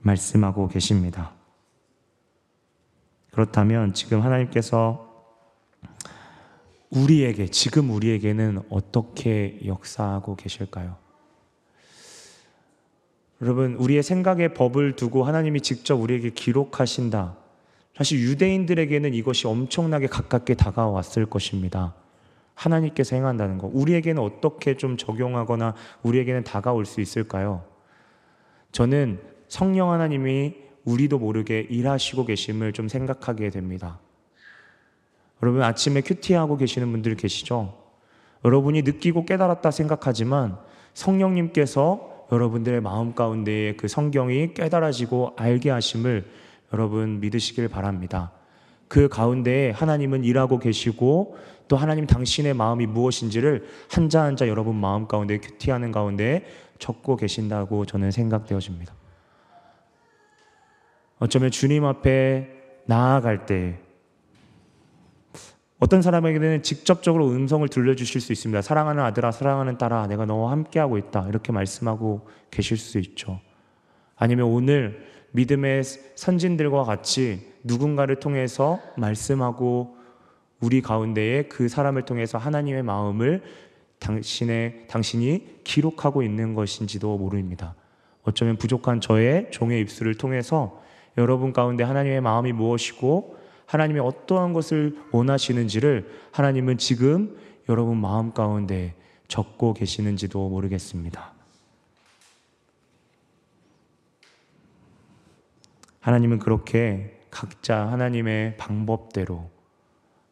[0.00, 1.32] 말씀하고 계십니다.
[3.30, 5.08] 그렇다면 지금 하나님께서
[6.90, 10.96] 우리에게, 지금 우리에게는 어떻게 역사하고 계실까요?
[13.42, 17.36] 여러분, 우리의 생각에 법을 두고 하나님이 직접 우리에게 기록하신다.
[17.96, 21.94] 사실 유대인들에게는 이것이 엄청나게 가깝게 다가왔을 것입니다.
[22.60, 23.70] 하나님께서 행한다는 거.
[23.72, 27.64] 우리에게는 어떻게 좀 적용하거나 우리에게는 다가올 수 있을까요?
[28.72, 29.18] 저는
[29.48, 33.98] 성령 하나님이 우리도 모르게 일하시고 계심을 좀 생각하게 됩니다.
[35.42, 37.78] 여러분 아침에 큐티하고 계시는 분들 계시죠?
[38.44, 40.58] 여러분이 느끼고 깨달았다 생각하지만
[40.92, 46.26] 성령님께서 여러분들의 마음 가운데에 그 성경이 깨달아지고 알게 하심을
[46.72, 48.32] 여러분 믿으시길 바랍니다.
[48.86, 51.36] 그 가운데에 하나님은 일하고 계시고
[51.70, 56.44] 또 하나님 당신의 마음이 무엇인지를 한자 한자 여러분 마음 가운데 큐티하는 가운데
[56.80, 58.92] 적고 계신다고 저는 생각되어집니다.
[61.20, 62.48] 어쩌면 주님 앞에
[62.86, 63.78] 나아갈 때
[65.78, 68.62] 어떤 사람에게는 직접적으로 음성을 들려주실 수 있습니다.
[68.62, 71.28] 사랑하는 아들아, 사랑하는 딸아, 내가 너와 함께하고 있다.
[71.28, 73.40] 이렇게 말씀하고 계실 수 있죠.
[74.16, 79.99] 아니면 오늘 믿음의 선진들과 같이 누군가를 통해서 말씀하고
[80.60, 83.42] 우리 가운데에 그 사람을 통해서 하나님의 마음을
[83.98, 87.74] 당신의, 당신이 기록하고 있는 것인지도 모릅니다.
[88.22, 90.82] 어쩌면 부족한 저의 종의 입술을 통해서
[91.18, 98.94] 여러분 가운데 하나님의 마음이 무엇이고 하나님이 어떠한 것을 원하시는지를 하나님은 지금 여러분 마음 가운데
[99.28, 101.32] 적고 계시는지도 모르겠습니다.
[106.00, 109.50] 하나님은 그렇게 각자 하나님의 방법대로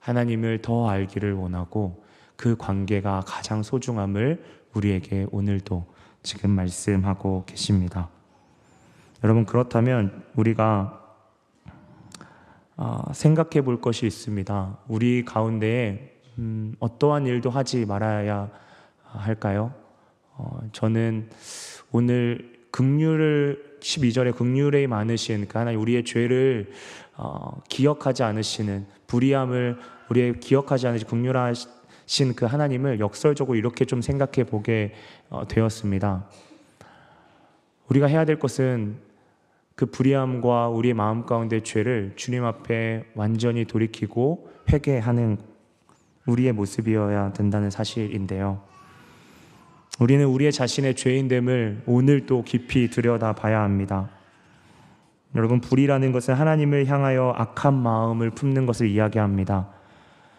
[0.00, 2.04] 하나님을 더 알기를 원하고
[2.36, 4.42] 그 관계가 가장 소중함을
[4.74, 5.86] 우리에게 오늘도
[6.22, 8.08] 지금 말씀하고 계십니다.
[9.24, 11.04] 여러분, 그렇다면 우리가
[12.76, 14.78] 어, 생각해 볼 것이 있습니다.
[14.86, 18.48] 우리 가운데에 음, 어떠한 일도 하지 말아야
[19.02, 19.74] 할까요?
[20.36, 21.28] 어, 저는
[21.90, 26.70] 오늘 극률을 12절에 극률에 많으신 그 하나님 우리의 죄를
[27.16, 29.78] 어, 기억하지 않으시는 불의함을
[30.10, 31.70] 우리의 기억하지 않으시 극률하신
[32.06, 34.94] 신그 하나님을 역설적으로 이렇게 좀 생각해 보게
[35.28, 36.26] 어, 되었습니다.
[37.88, 38.96] 우리가 해야 될 것은
[39.74, 45.38] 그 불의함과 우리의 마음 가운데 죄를 주님 앞에 완전히 돌이키고 회개하는
[46.26, 48.67] 우리의 모습이어야 된다는 사실인데요.
[49.98, 54.08] 우리는 우리의 자신의 죄인됨을 오늘 또 깊이 들여다 봐야 합니다.
[55.34, 59.68] 여러분, 불이라는 것은 하나님을 향하여 악한 마음을 품는 것을 이야기합니다.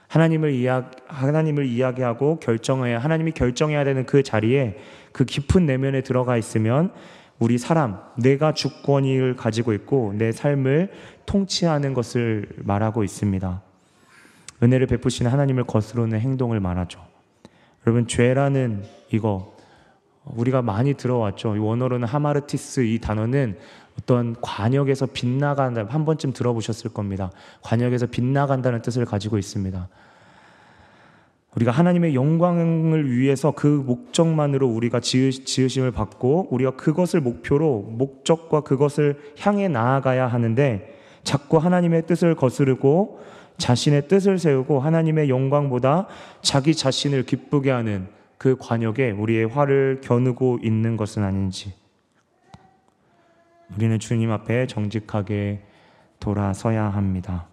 [0.08, 4.80] 하나님을 이야 하나님을 이야기하고 결정해야 하나님이 결정해야 되는 그 자리에
[5.12, 6.92] 그 깊은 내면에 들어가 있으면
[7.38, 10.92] 우리 사람 내가 주권을 가지고 있고 내 삶을
[11.28, 13.62] 통치하는 것을 말하고 있습니다.
[14.64, 17.09] 은혜를 베푸시는 하나님을 거스르는 행동을 말하죠.
[17.90, 19.52] 여러분 죄라는 이거
[20.24, 21.56] 우리가 많이 들어왔죠.
[21.60, 23.58] 원어로는 하마르티스 이 단어는
[24.00, 27.32] 어떤 관역에서 빗나간다 한 번쯤 들어보셨을 겁니다.
[27.64, 29.90] 관역에서 빗나간다는 뜻을 가지고 있습니다.
[31.56, 39.68] 우리가 하나님의 영광을 위해서 그 목적만으로 우리가 지으심을 받고 우리가 그것을 목표로 목적과 그것을 향해
[39.68, 43.20] 나아가야 하는데 자꾸 하나님의 뜻을 거스르고
[43.60, 46.08] 자신의 뜻을 세우고 하나님의 영광보다
[46.42, 48.08] 자기 자신을 기쁘게 하는
[48.40, 51.74] 그 관역에 우리의 화를 겨누고 있는 것은 아닌지
[53.76, 55.62] 우리는 주님 앞에 정직하게
[56.20, 57.48] 돌아서야 합니다.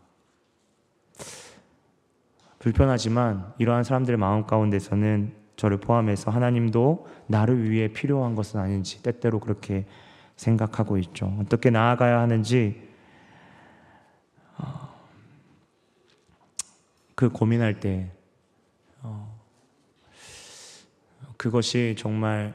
[2.58, 9.86] 불편하지만 이러한 사람들의 마음 가운데서는 저를 포함해서 하나님도 나를 위해 필요한 것은 아닌지 때때로 그렇게
[10.36, 11.36] 생각하고 있죠.
[11.40, 12.88] 어떻게 나아가야 하는지
[14.58, 14.85] 어,
[17.16, 18.12] 그 고민할 때
[19.02, 19.40] 어,
[21.36, 22.54] 그것이 정말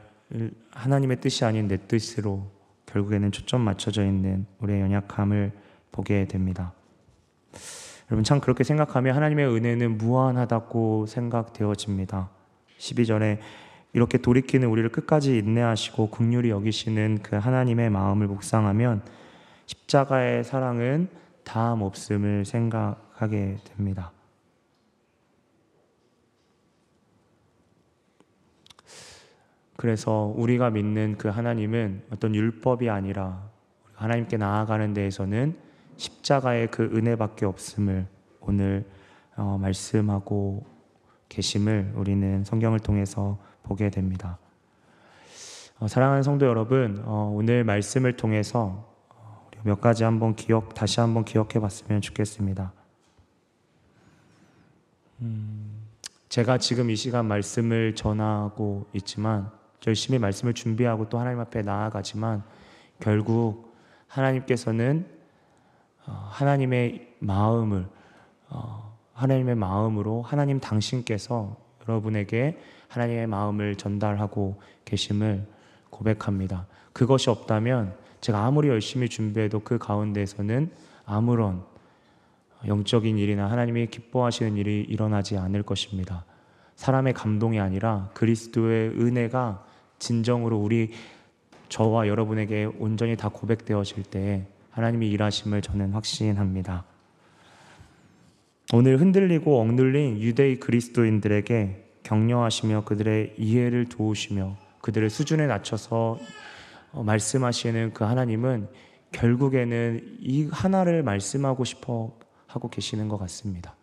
[0.70, 2.50] 하나님의 뜻이 아닌 내 뜻으로
[2.86, 5.52] 결국에는 초점 맞춰져 있는 우리의 연약함을
[5.90, 6.72] 보게 됩니다.
[8.10, 12.30] 여러분 참 그렇게 생각하면 하나님의 은혜는 무한하다고 생각되어집니다.
[12.78, 13.38] 12절에
[13.94, 19.02] 이렇게 돌이키는 우리를 끝까지 인내하시고 극률이 여기시는 그 하나님의 마음을 묵상하면
[19.66, 21.08] 십자가의 사랑은
[21.44, 24.12] 다음 없음을 생각하게 됩니다.
[29.82, 33.50] 그래서 우리가 믿는 그 하나님은 어떤 율법이 아니라
[33.94, 35.56] 하나님께 나아가는 데에서는
[35.96, 38.06] 십자가의 그 은혜밖에 없음을
[38.42, 38.84] 오늘
[39.34, 40.64] 어, 말씀하고
[41.28, 44.38] 계심을 우리는 성경을 통해서 보게 됩니다.
[45.80, 51.24] 어, 사랑하는 성도 여러분, 어, 오늘 말씀을 통해서 어, 몇 가지 한번 기억 다시 한번
[51.24, 52.72] 기억해 봤으면 좋겠습니다.
[55.22, 55.88] 음,
[56.28, 59.50] 제가 지금 이 시간 말씀을 전하고 있지만
[59.86, 62.42] 열심히 말씀을 준비하고 또 하나님 앞에 나아가지만
[63.00, 63.74] 결국
[64.06, 65.06] 하나님께서는
[66.06, 67.86] 어, 하나님의 마음을
[68.48, 71.56] 어, 하나님의 마음으로 하나님 당신께서
[71.88, 75.46] 여러분에게 하나님의 마음을 전달하고 계심을
[75.90, 76.66] 고백합니다.
[76.92, 80.70] 그것이 없다면 제가 아무리 열심히 준비해도 그 가운데서는
[81.04, 81.64] 아무런
[82.66, 86.24] 영적인 일이나 하나님이 기뻐하시는 일이 일어나지 않을 것입니다.
[86.76, 89.64] 사람의 감동이 아니라 그리스도의 은혜가
[90.02, 90.90] 진정으로 우리
[91.68, 96.84] 저와 여러분에게 온전히 다 고백되어질 때 하나님이 일하심을 저는 확신합니다.
[98.74, 106.18] 오늘 흔들리고 억눌린 유대의 그리스도인들에게 격려하시며 그들의 이해를 도우시며 그들의 수준에 낮춰서
[106.92, 108.68] 어, 말씀하시는 그 하나님은
[109.12, 112.12] 결국에는 이 하나를 말씀하고 싶어
[112.46, 113.76] 하고 계시는 것 같습니다.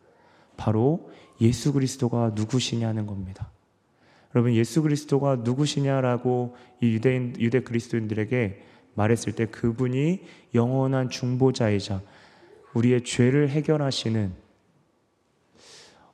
[0.57, 3.49] 바로 예수 그리스도가 누구시냐는 겁니다.
[4.35, 8.63] 여러분 예수 그리스도가 누구시냐라고 이 유대인 유대 그리스도인들에게
[8.93, 10.21] 말했을 때 그분이
[10.53, 12.01] 영원한 중보자이자
[12.73, 14.33] 우리의 죄를 해결하시는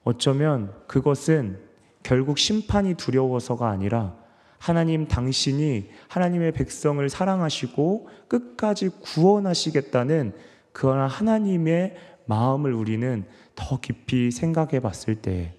[0.04, 1.60] 어쩌면 그것은
[2.04, 4.16] 결국 심판이 두려워서가 아니라
[4.60, 10.34] 하나님 당신이 하나님의 백성을 사랑하시고 끝까지 구원하시겠다는
[10.72, 13.26] 그 하나님의 마음을 우리는
[13.56, 15.56] 더 깊이 생각해 봤을 때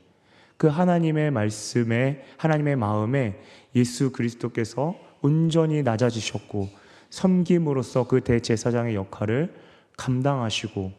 [0.56, 3.40] 그 하나님의 말씀에 하나님의 마음에
[3.74, 6.68] 예수 그리스도께서 온전히 낮아지셨고
[7.10, 9.54] 섬김으로써 그 대제사장의 역할을
[9.96, 10.92] 감당하시고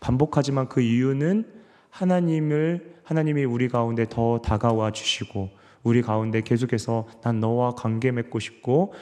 [0.00, 1.46] 반복하지만 그 이유는
[1.90, 5.50] 하나님을 하나님이 우리 가운데 더 다가와 주시고
[5.82, 8.94] 우리 가운데 계속해서 난 너와 관계 맺고 싶고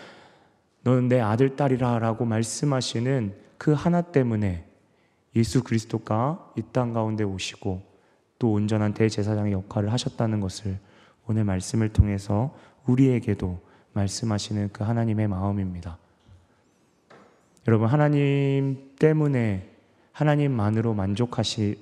[0.82, 4.64] 너는 내 아들 딸이라라고 말씀하시는 그 하나 때문에
[5.36, 7.89] 예수 그리스도가 이 땅 가운데 오시고
[8.41, 10.78] 또 온전한 대제사장의 역할을 하셨다는 것을
[11.28, 13.61] 오늘 말씀을 통해서 우리에게도
[13.93, 15.99] 말씀하시는 그 하나님의 마음입니다.
[17.68, 19.70] 여러분 하나님 때문에
[20.12, 21.78] 하나님만으로 만족하시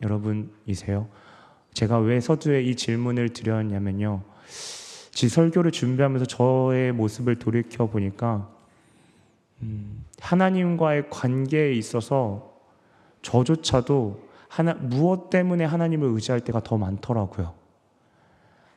[0.00, 1.08] 여러분이세요?
[1.74, 4.22] 제가 왜 서두에 이 질문을 드렸냐면요.
[5.10, 8.48] 지 설교를 준비하면서 저의 모습을 돌이켜 보니까
[9.62, 12.54] 음, 하나님과의 관계에 있어서
[13.22, 17.54] 저조차도 하나, 무엇 때문에 하나님을 의지할 때가 더 많더라고요.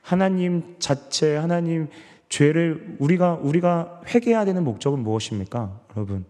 [0.03, 1.88] 하나님 자체, 하나님
[2.30, 6.26] 죄를 우리가 우리가 회개해야 되는 목적은 무엇입니까, 여러분?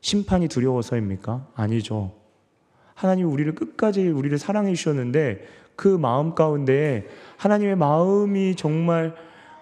[0.00, 1.46] 심판이 두려워서입니까?
[1.54, 2.12] 아니죠.
[2.94, 7.06] 하나님 우리를 끝까지 우리를 사랑해 주셨는데 그 마음 가운데
[7.36, 9.14] 하나님의 마음이 정말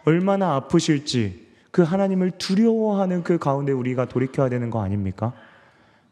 [0.07, 5.35] 얼마나 아프실지 그 하나님을 두려워하는 그 가운데 우리가 돌이켜야 되는 거 아닙니까?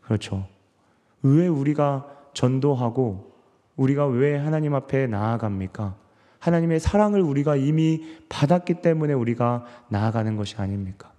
[0.02, 0.46] 그렇죠.
[1.22, 3.32] 왜 우리가 전도하고
[3.74, 5.96] 우리가 왜 하나님 앞에 나아갑니까?
[6.38, 11.10] 하나님의 사랑을 우리가 이미 받았기 때문에 우리가 나아가는 것이 아닙니까?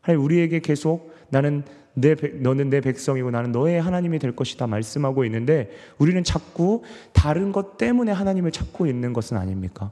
[0.00, 5.70] 하나님 우리에게 계속 나는 내 너는 내 백성이고 나는 너의 하나님이 될 것이다 말씀하고 있는데
[5.98, 9.90] 우리는 자꾸 다른 것 때문에 하나님을 찾고 있는 것은 아닙니까?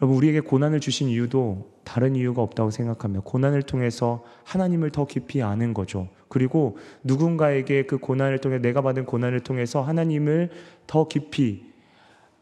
[0.00, 5.72] 여러분 우리에게 고난을 주신 이유도 다른 이유가 없다고 생각하며 고난을 통해서 하나님을 더 깊이 아는
[5.72, 6.08] 거죠.
[6.28, 10.50] 그리고 누군가에게 그 고난을 통해 내가 받은 고난을 통해서 하나님을
[10.86, 11.72] 더 깊이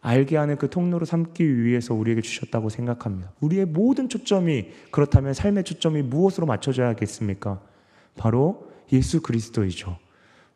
[0.00, 3.32] 알게 하는 그 통로로 삼기 위해서 우리에게 주셨다고 생각합니다.
[3.40, 7.60] 우리의 모든 초점이 그렇다면 삶의 초점이 무엇으로 맞춰져야겠습니까?
[8.16, 9.96] 바로 예수 그리스도이죠.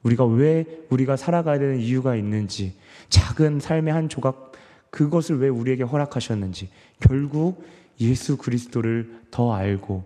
[0.03, 2.75] 우리가 왜 우리가 살아가야 되는 이유가 있는지
[3.09, 4.53] 작은 삶의 한 조각
[4.91, 6.71] 그것을 왜 우리에게 허락하셨는지
[7.01, 7.65] 결국
[8.01, 10.05] 예수 그리스도를 더 알고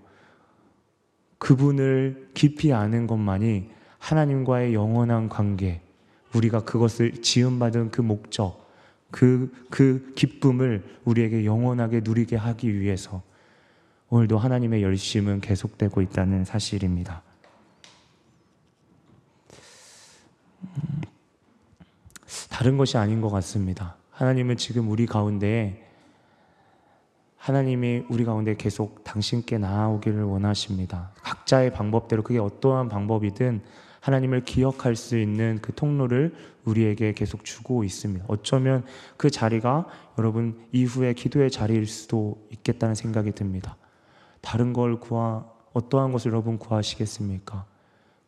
[1.39, 5.81] 그분을 깊이 아는 것만이 하나님과의 영원한 관계
[6.35, 8.61] 우리가 그것을 지음받은 그 목적
[9.11, 13.23] 그, 그 기쁨을 우리에게 영원하게 누리게 하기 위해서
[14.09, 17.23] 오늘도 하나님의 열심은 계속되고 있다는 사실입니다.
[20.63, 21.01] 음,
[22.51, 23.97] 다른 것이 아닌 것 같습니다.
[24.21, 25.83] 하나님은 지금 우리 가운데
[27.39, 31.11] 하나님이 우리 가운데 계속 당신께 나아오기를 원하십니다.
[31.23, 33.63] 각자의 방법대로 그게 어떠한 방법이든
[34.01, 36.35] 하나님을 기억할 수 있는 그 통로를
[36.67, 38.27] 우리에게 계속 주고 있습니다.
[38.29, 38.85] 어쩌면
[39.17, 39.87] 그 자리가
[40.19, 43.79] 여러분 이후에 기도의 자리일 수도 있겠다는 생각이 듭니다.
[44.43, 47.65] 다른 걸 구하 어떠한 것을 여러분 구하시겠습니까?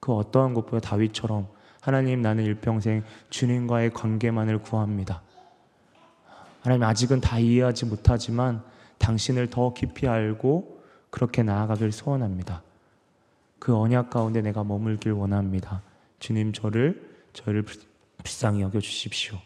[0.01, 1.49] 그 어떠한 것보다 다윗처럼
[1.83, 5.21] 하나님 나는 일평생 주님과의 관계만을 구합니다.
[6.63, 8.63] 하나님 아직은 다 이해하지 못하지만
[8.99, 12.63] 당신을 더 깊이 알고 그렇게 나아가길 소원합니다.
[13.59, 15.83] 그 언약 가운데 내가 머물길 원합니다.
[16.21, 17.65] 주님 저를 저를
[18.19, 19.39] 불쌍히 여겨 주십시오.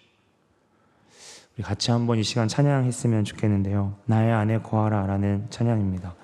[1.57, 3.97] 우리 같이 한번 이 시간 찬양했으면 좋겠는데요.
[4.05, 6.14] 나의 안에 거하라라는 찬양입니다.